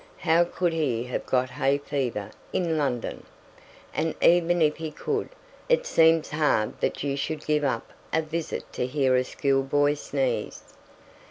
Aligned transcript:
How 0.17 0.45
could 0.45 0.73
he 0.73 1.03
have 1.03 1.27
got 1.27 1.51
hay 1.51 1.77
fever 1.77 2.31
in 2.51 2.75
London? 2.75 3.23
and 3.93 4.15
even 4.19 4.59
if 4.59 4.77
he 4.77 4.89
could, 4.89 5.29
it 5.69 5.85
seems 5.85 6.31
hard 6.31 6.81
that 6.81 7.03
you 7.03 7.15
should 7.15 7.45
give 7.45 7.63
up 7.63 7.93
a 8.11 8.23
visit 8.23 8.73
to 8.73 8.87
hear 8.87 9.15
a 9.15 9.23
schoolboy 9.23 9.93
sneeze. 9.93 10.63